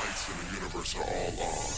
lights 0.00 0.28
in 0.28 0.36
the 0.42 0.48
universe 0.58 0.94
are 0.96 1.04
all 1.04 1.34
on. 1.40 1.70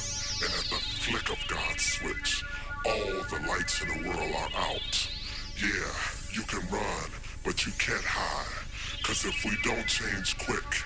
And 0.42 0.53
at 0.61 0.67
the 0.72 0.80
flick 1.04 1.30
of 1.30 1.41
God's 1.49 1.83
switch, 1.83 2.45
all 2.85 3.23
the 3.31 3.41
lights 3.49 3.83
in 3.83 3.89
the 3.89 4.08
world 4.08 4.33
are 4.35 4.53
out. 4.69 5.08
Yeah, 5.56 5.92
you 6.32 6.42
can 6.42 6.62
run, 6.71 7.10
but 7.44 7.66
you 7.66 7.72
can't 7.79 8.04
hide. 8.04 8.64
Cause 9.02 9.24
if 9.24 9.44
we 9.44 9.56
don't 9.62 9.87
change 9.87 10.37
quick, 10.38 10.84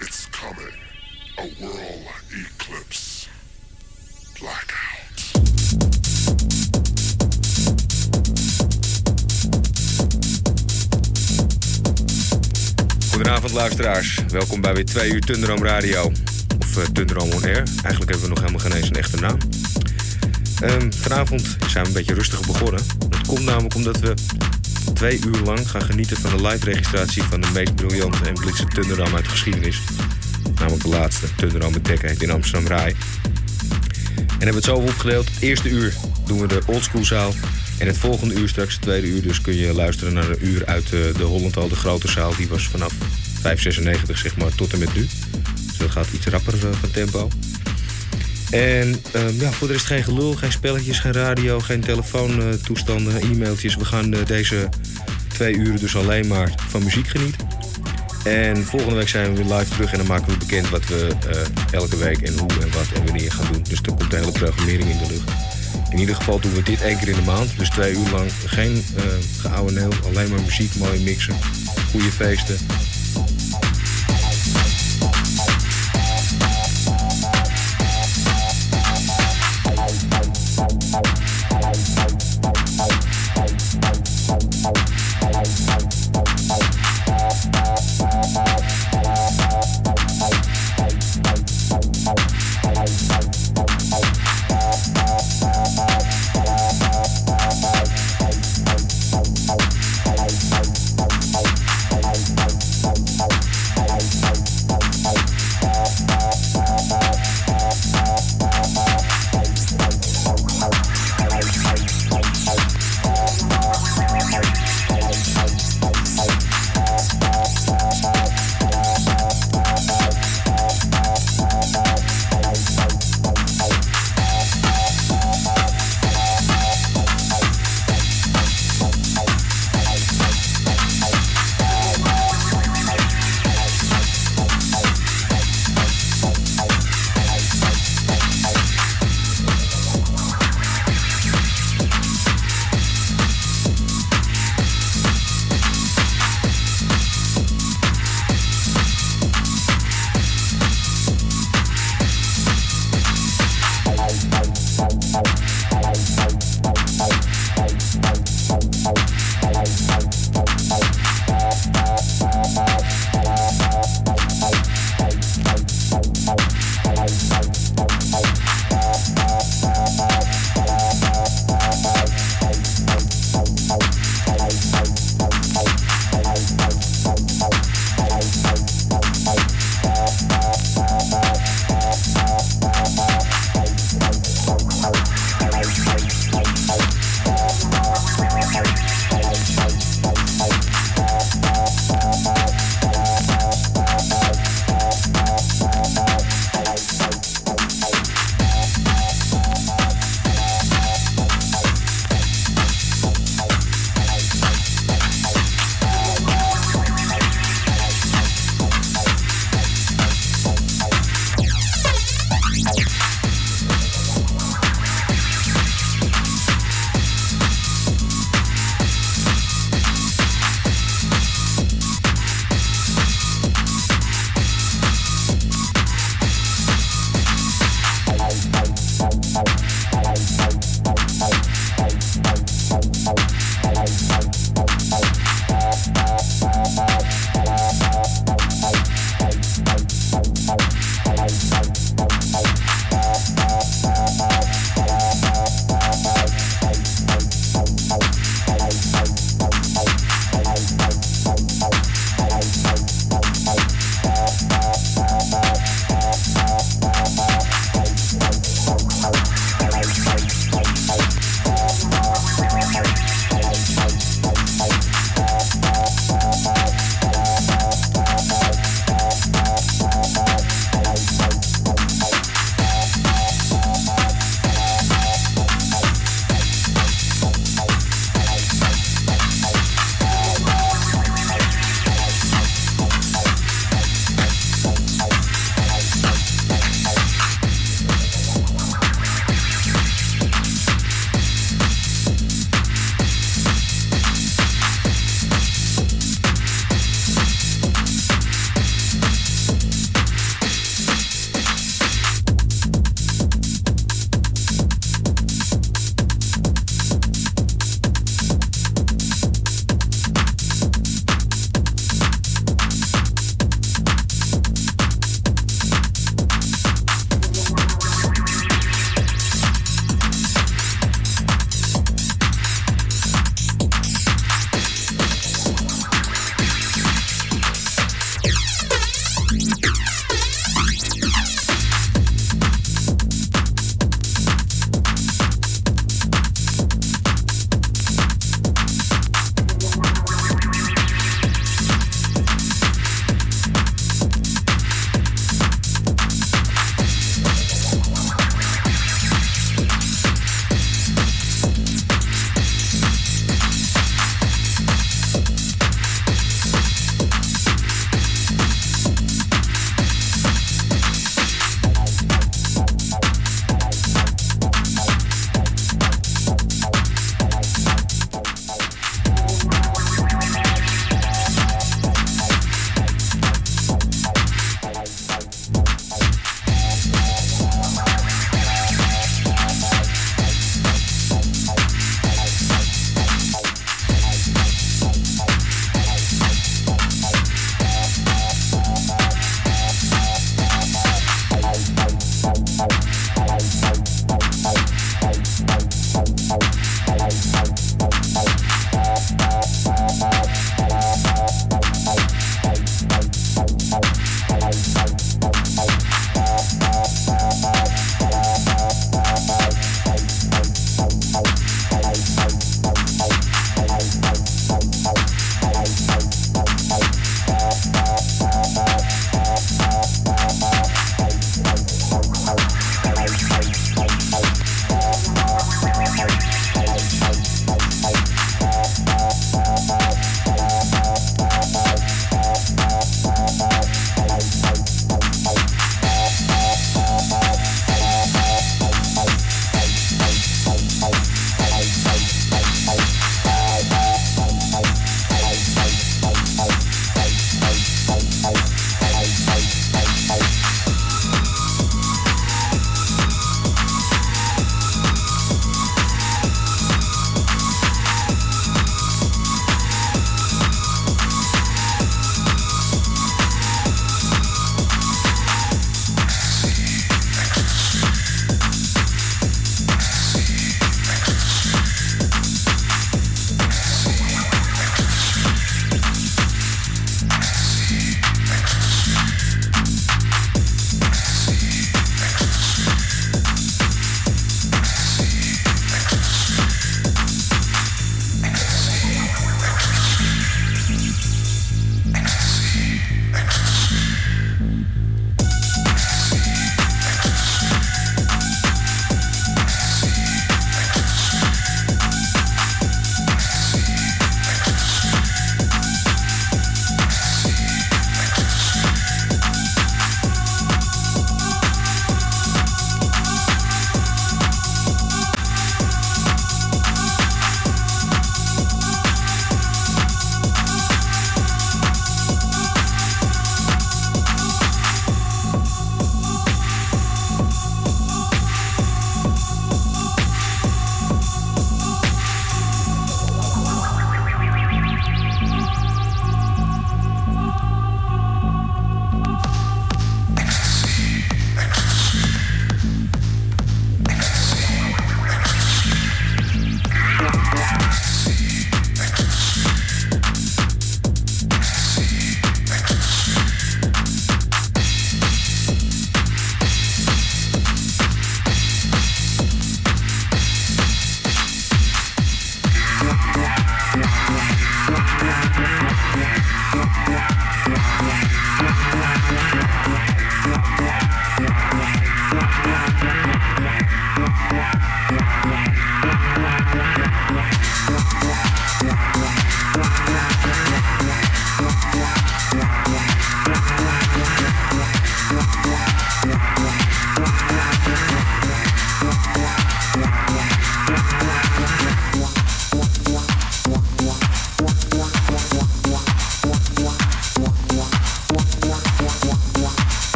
it's 0.00 0.26
coming. 0.26 0.76
A 1.38 1.48
world 1.62 2.06
eclipse. 2.30 3.28
Blackout. 4.38 5.18
Goedenavond 13.10 13.52
luisteraars, 13.52 14.18
welkom 14.28 14.60
bij 14.60 14.74
weer 14.74 14.84
2 14.84 15.10
uur 15.10 15.20
Thunderdome 15.20 15.64
Radio. 15.64 16.12
Of 16.72 16.78
uh, 16.78 16.84
Tundroom 16.84 17.32
On 17.32 17.44
Air, 17.44 17.62
eigenlijk 17.82 18.10
hebben 18.10 18.20
we 18.20 18.28
nog 18.28 18.38
helemaal 18.38 18.60
geen 18.60 18.72
eens 18.72 18.88
een 18.88 18.96
echte 18.96 19.16
naam. 19.16 19.38
Ehm, 20.60 20.90
vanavond 20.92 21.56
zijn 21.66 21.82
we 21.82 21.88
een 21.88 21.94
beetje 21.94 22.14
rustiger 22.14 22.46
begonnen. 22.46 22.82
Dat 23.08 23.26
komt 23.26 23.44
namelijk 23.44 23.74
omdat 23.74 24.00
we 24.00 24.14
twee 24.94 25.20
uur 25.26 25.40
lang 25.44 25.70
gaan 25.70 25.82
genieten 25.82 26.16
van 26.16 26.36
de 26.36 26.48
live 26.48 26.64
registratie 26.64 27.22
van 27.22 27.40
de 27.40 27.48
meest 27.52 27.74
briljante 27.74 28.28
en 28.28 28.34
blikse 28.34 28.64
Tunderdam 28.64 29.14
uit 29.14 29.24
de 29.24 29.30
geschiedenis. 29.30 29.80
Namelijk 30.54 30.82
de 30.82 30.88
laatste, 30.88 31.26
Tunderdam 31.34 31.72
met 31.72 31.84
Dekken 31.84 32.18
in 32.18 32.30
Amsterdam 32.30 32.66
Rai. 32.66 32.94
En 34.16 34.38
hebben 34.38 34.54
het 34.54 34.64
zo 34.64 34.74
opgedeeld. 34.74 35.28
Het 35.34 35.42
eerste 35.42 35.68
uur 35.68 35.94
doen 36.26 36.40
we 36.40 36.46
de 36.46 36.60
oldschoolzaal. 36.66 37.34
En 37.78 37.86
het 37.86 37.98
volgende 37.98 38.34
uur, 38.34 38.48
straks 38.48 38.72
het 38.72 38.82
tweede 38.82 39.06
uur, 39.06 39.22
dus 39.22 39.40
kun 39.40 39.56
je 39.56 39.72
luisteren 39.72 40.12
naar 40.12 40.30
een 40.30 40.46
uur 40.46 40.66
uit 40.66 40.90
de, 40.90 41.12
de 41.16 41.24
Hollandal, 41.24 41.68
de 41.68 41.76
grote 41.76 42.08
zaal. 42.08 42.36
Die 42.36 42.48
was 42.48 42.68
vanaf 42.68 42.92
596 43.40 44.18
zeg 44.18 44.36
maar 44.36 44.54
tot 44.54 44.72
en 44.72 44.78
met 44.78 44.94
nu. 44.94 45.06
Gaat 45.92 46.06
iets 46.12 46.26
rapper 46.26 46.54
uh, 46.54 46.60
van 46.80 46.90
tempo. 46.90 47.28
En 48.50 49.00
uh, 49.16 49.40
ja, 49.40 49.50
voor 49.50 49.66
de 49.66 49.72
rest 49.72 49.86
geen 49.86 50.04
gelul, 50.04 50.34
geen 50.34 50.52
spelletjes, 50.52 50.98
geen 50.98 51.12
radio, 51.12 51.60
geen 51.60 51.80
telefoontoestanden, 51.80 53.14
uh, 53.14 53.30
e-mailtjes. 53.30 53.76
We 53.76 53.84
gaan 53.84 54.10
deze 54.10 54.68
twee 55.28 55.54
uren 55.54 55.80
dus 55.80 55.96
alleen 55.96 56.26
maar 56.26 56.54
van 56.68 56.84
muziek 56.84 57.08
genieten. 57.08 57.48
En 58.24 58.64
volgende 58.64 58.94
week 58.94 59.08
zijn 59.08 59.34
we 59.34 59.44
weer 59.44 59.54
live 59.54 59.70
terug 59.70 59.92
en 59.92 59.98
dan 59.98 60.06
maken 60.06 60.32
we 60.32 60.36
bekend 60.36 60.68
wat 60.68 60.86
we 60.86 61.08
elke 61.70 61.96
week 61.96 62.18
en 62.18 62.38
hoe 62.38 62.50
en 62.60 62.70
wat 62.70 62.86
en 62.94 63.04
wanneer 63.04 63.32
gaan 63.32 63.52
doen. 63.52 63.62
Dus 63.62 63.78
er 63.78 63.94
komt 63.94 64.10
de 64.10 64.16
hele 64.16 64.32
programmering 64.32 64.90
in 64.90 64.98
de 64.98 65.06
lucht. 65.10 65.30
In 65.90 65.98
ieder 65.98 66.14
geval 66.14 66.40
doen 66.40 66.54
we 66.54 66.62
dit 66.62 66.80
één 66.80 66.98
keer 66.98 67.08
in 67.08 67.14
de 67.14 67.22
maand. 67.22 67.58
Dus 67.58 67.70
twee 67.70 67.92
uur 67.92 68.10
lang 68.12 68.30
geen 68.46 68.84
uh. 68.96 69.56
Alleen 70.06 70.30
maar 70.30 70.40
muziek, 70.44 70.74
mooie 70.74 71.00
mixen. 71.00 71.34
Goede 71.90 72.10
feesten. 72.10 72.56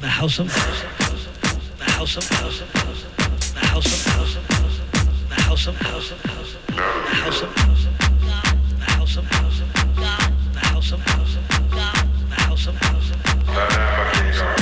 the 0.00 0.08
house 0.08 0.38
of 0.38 0.46
the 0.46 0.52
house 0.52 0.82
of 0.82 1.76
the 1.78 1.84
house 1.84 2.16
of 2.16 2.26
the 2.26 2.34
house 2.34 2.60
of 2.60 2.72
the 2.72 2.78
house 3.68 3.86
of 3.86 3.98
the 3.98 4.14
house 4.14 4.36
of 4.36 4.48
the 5.28 5.34
house 5.34 5.66
of 5.66 5.78
the 5.78 5.84
house 5.84 6.12
of 6.12 6.16
the 6.16 7.04
house 7.10 7.42
of 7.42 7.52
the 7.52 7.64
house 8.80 9.16
of 9.16 9.24
the 9.24 9.34
house 9.34 9.60
of 9.60 9.68
the 9.68 9.84
house 10.60 10.92
of 10.92 11.00
the 11.00 11.10
house 12.40 12.66
of 12.66 12.74
the 12.74 12.80
house 12.80 14.40
of 14.40 14.59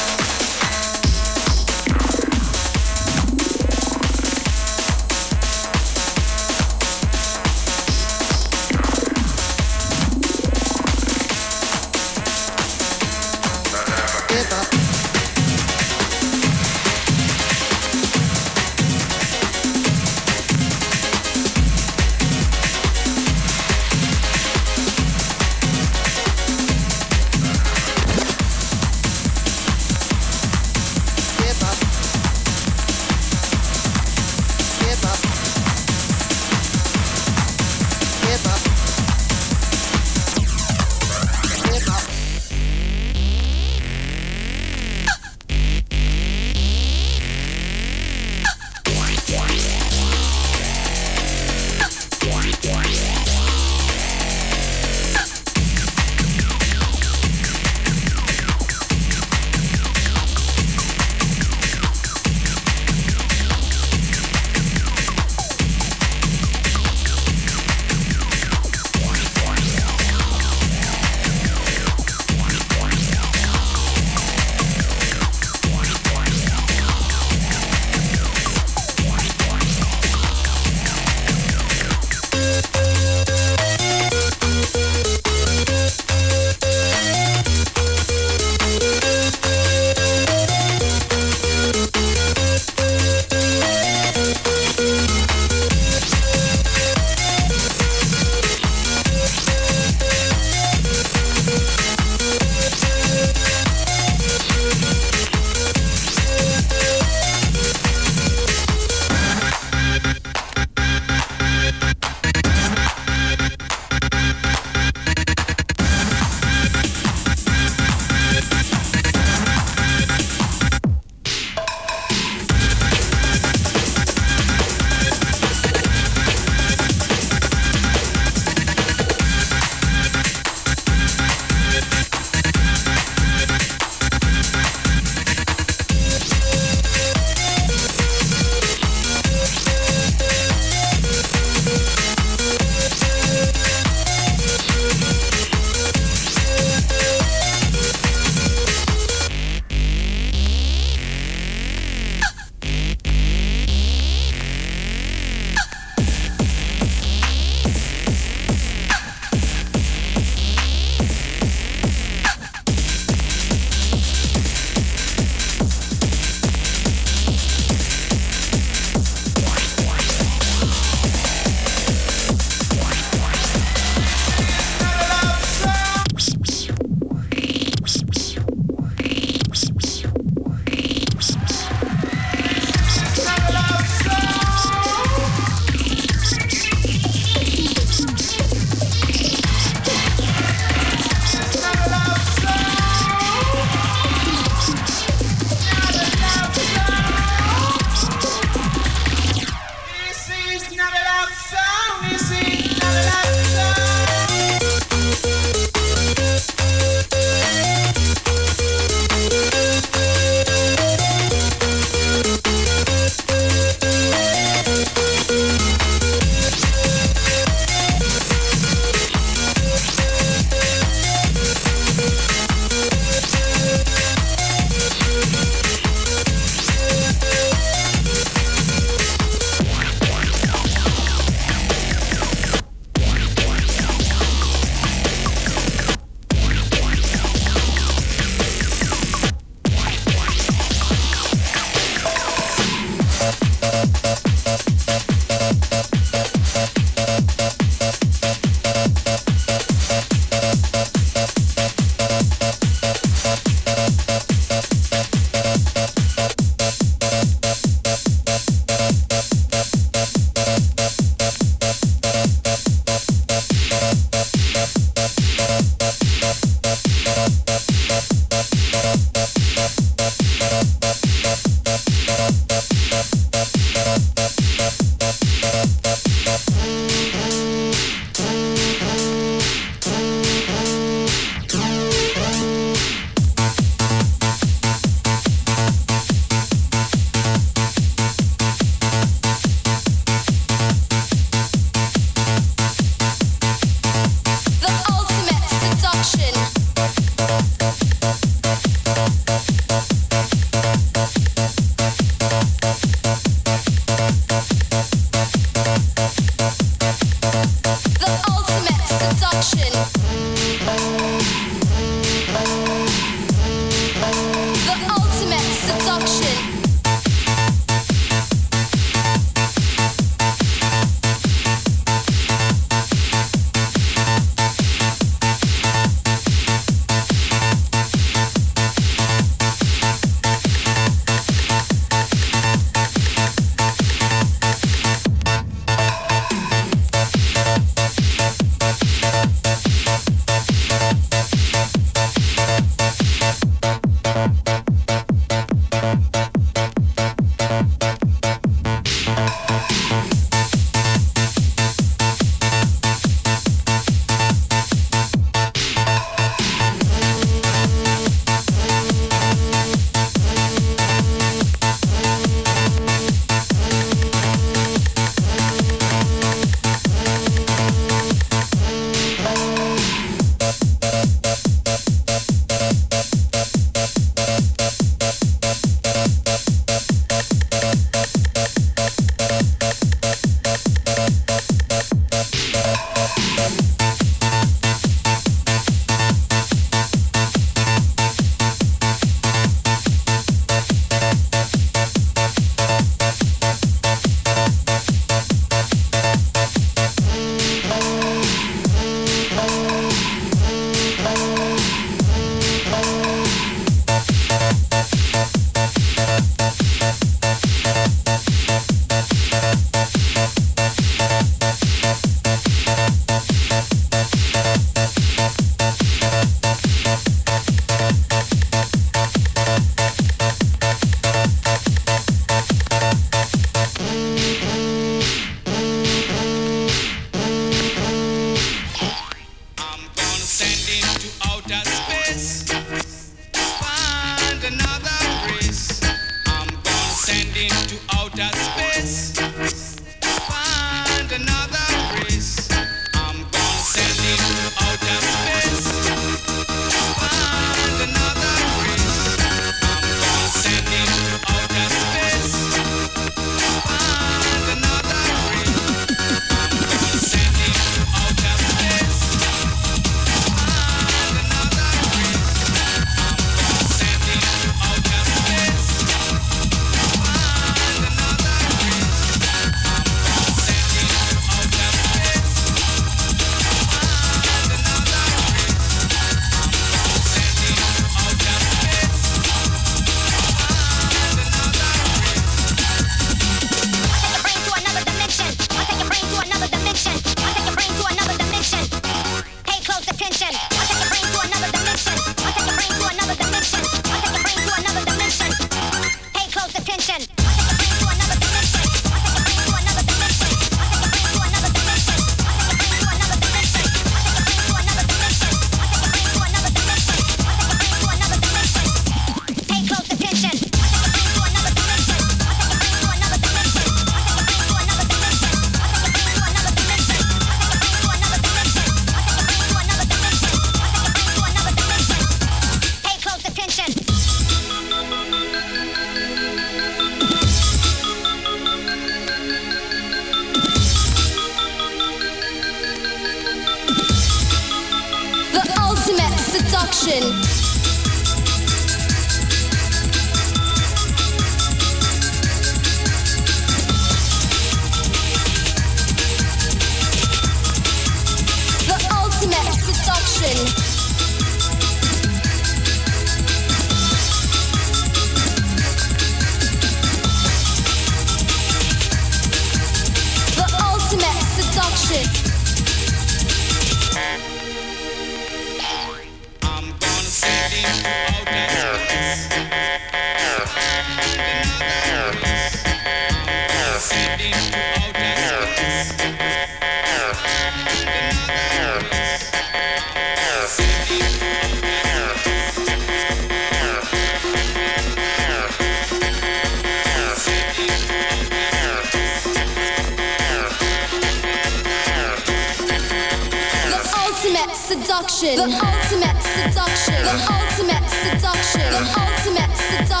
seduction. 594.71 595.35
The 595.35 595.43
ultimate 595.43 596.21
seduction. 596.21 597.03
The 597.03 597.15
ultimate 597.29 597.89
seduction. 597.89 598.67
The 598.71 598.83
ultimate 598.99 599.57
seduction. 599.57 600.00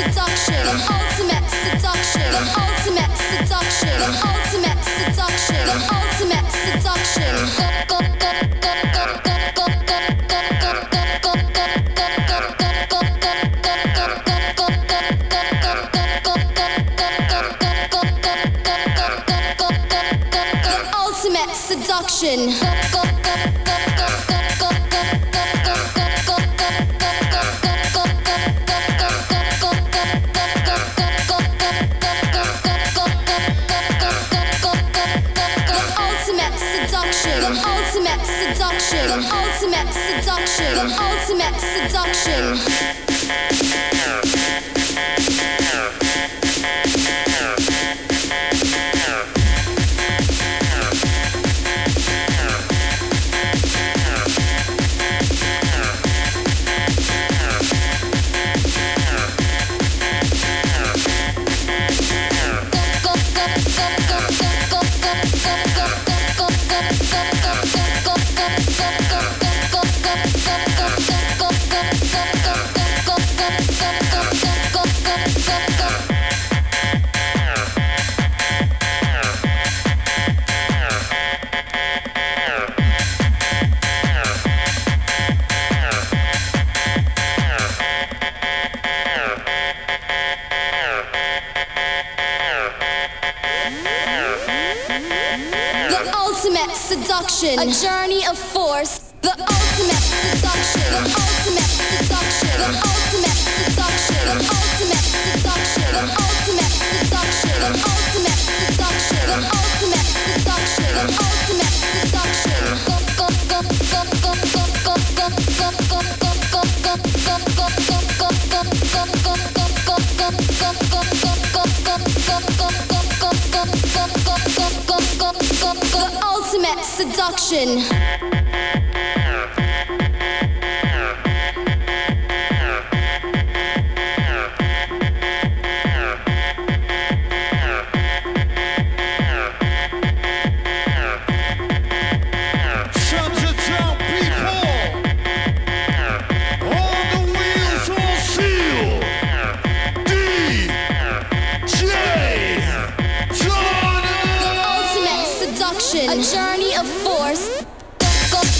Seduction. 0.00 0.64
The 0.64 0.72
ultimate 0.96 1.46
seduction. 1.50 2.32
The 2.32 2.40
ultimate 2.56 3.12
seduction. 3.20 3.96
The 4.00 4.08
ultimate 4.30 4.80
seduction. 4.80 5.64
The 5.66 5.76
ultimate 5.92 6.48
seduction. 6.50 7.80
seduction. 22.20 23.09
Ultimate 40.88 41.60
seduction. 41.60 43.09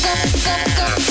go, 0.03 0.15
go, 0.45 1.05
go. 1.05 1.10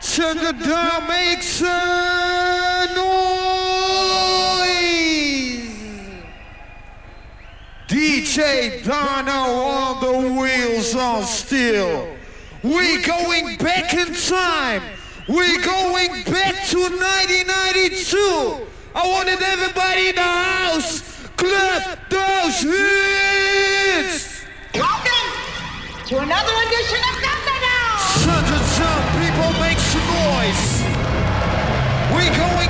Turn 0.00 0.36
the 0.38 0.52
down, 0.52 1.08
make 1.08 1.42
some 1.42 2.94
noise. 2.96 3.22
DJ 7.88 8.82
Dano 8.84 9.32
on 9.32 10.00
the 10.00 10.12
wheels 10.40 10.94
on 10.96 11.22
steel. 11.24 12.08
We 12.62 13.02
going 13.02 13.56
back 13.58 13.94
in 13.94 14.12
time. 14.14 14.82
We 15.28 15.58
going 15.62 16.24
back 16.24 16.66
to 16.70 16.78
1992. 16.78 18.71
I 18.94 19.08
wanted 19.08 19.40
everybody 19.40 20.08
in 20.08 20.16
the 20.16 20.20
house 20.20 21.00
clap 21.40 22.10
those 22.12 22.60
hands. 22.60 24.44
Welcome 24.76 25.28
to 26.12 26.18
another 26.20 26.52
edition 26.68 27.00
of 27.00 27.16
Thunderdome! 27.24 28.04
Son 28.20 28.44
to 28.52 28.58
son, 28.76 29.00
people 29.16 29.48
make 29.64 29.80
some 29.80 30.04
noise. 30.12 30.84
We 32.12 32.28
going 32.36 32.61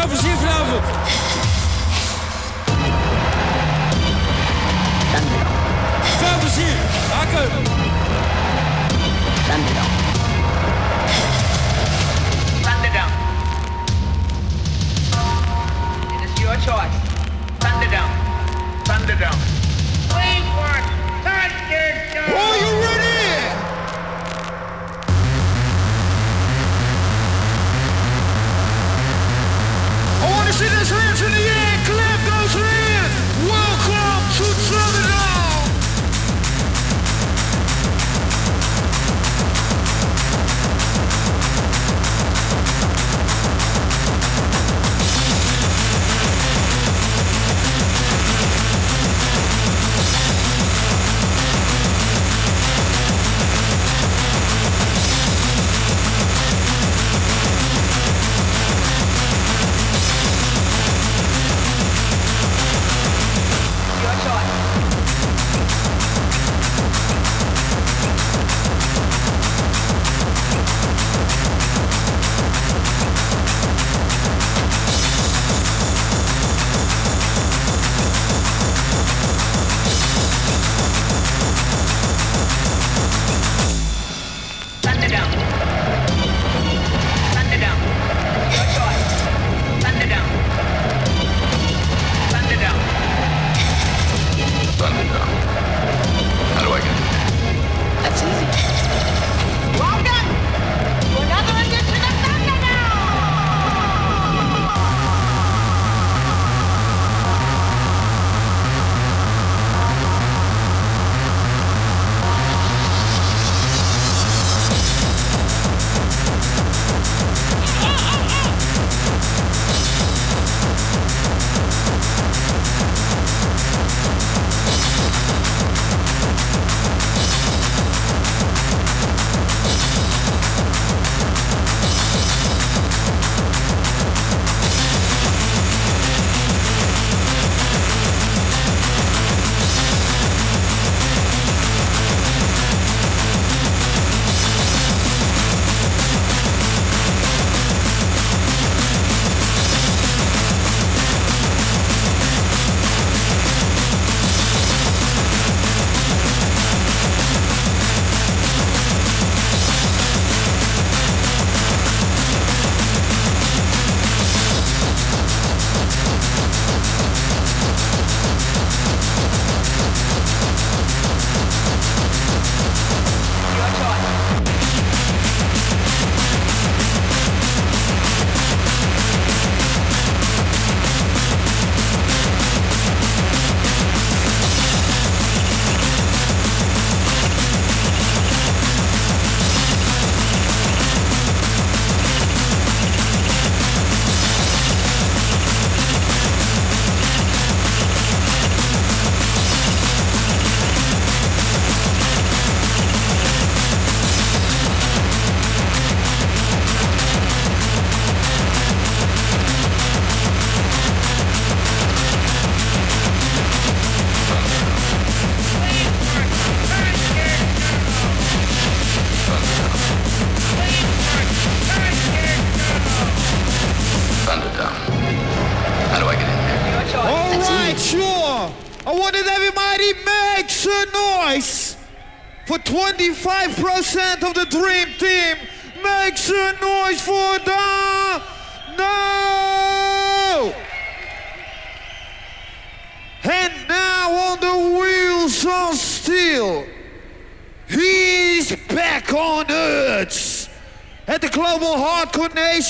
Veel 0.00 0.08
plezier 0.08 0.36
vanavond. 0.36 0.84
Veel 6.18 6.38
plezier. 6.38 6.76
Hakken. 7.10 7.50
Thunderdome. 9.46 9.88
Thunderdome. 12.62 13.12
It 16.14 16.30
is 16.30 16.40
your 16.40 16.56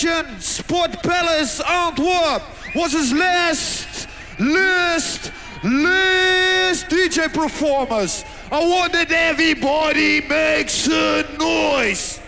Nation 0.02 0.40
Sport 0.40 1.02
Palace 1.02 1.60
Antwerp 1.60 2.42
was 2.74 2.92
his 2.92 3.12
last, 3.12 4.08
last, 4.38 5.30
last 5.62 6.86
DJ 6.88 7.30
performance. 7.30 8.24
I 8.50 8.60
want 8.60 8.94
that 8.94 9.10
everybody 9.10 10.22
makes 10.22 10.86
a 10.86 11.22
noise. 11.38 12.18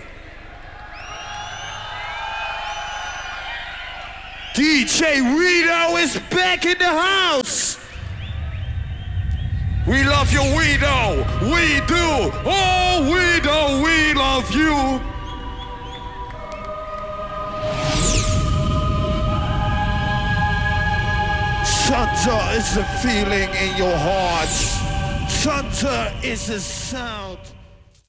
DJ 4.55 5.39
Rito 5.39 5.97
is 5.97 6.18
back 6.29 6.66
in 6.66 6.77
the 6.77 6.85
house. 6.85 7.79
We 9.87 10.05
love 10.05 10.31
you, 10.31 10.41
Guido. 10.41 11.25
We 11.45 11.81
do. 11.87 12.33
Oh, 12.45 13.09
Guido, 13.09 13.83
we 13.83 14.12
love 14.12 14.55
you. 14.55 15.12
Santa 21.65 22.39
is 22.57 22.77
a 22.77 22.85
feeling 23.03 23.51
in 23.55 23.77
your 23.77 23.97
heart. 23.97 24.49
Santa 25.29 26.13
is 26.23 26.49
a 26.51 26.61
sound. 26.61 27.39